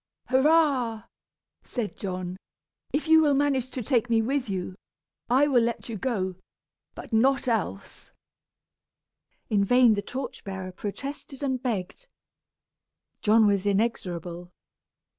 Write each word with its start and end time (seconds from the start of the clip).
"Hurrah!" 0.29 1.03
said 1.63 1.95
John. 1.95 2.37
"If 2.91 3.07
you 3.07 3.21
will 3.21 3.35
manage 3.35 3.69
to 3.69 3.83
take 3.83 4.09
me 4.09 4.19
with 4.19 4.49
you, 4.49 4.73
I 5.29 5.45
will 5.45 5.61
let 5.61 5.89
you 5.89 5.95
go, 5.95 6.37
but 6.95 7.13
not 7.13 7.47
else." 7.47 8.09
In 9.51 9.63
vain 9.63 9.93
the 9.93 10.01
torch 10.01 10.43
bearer 10.43 10.71
protested 10.71 11.43
and 11.43 11.61
begged. 11.61 12.07
John 13.21 13.45
was 13.45 13.67
inexorable. 13.67 14.49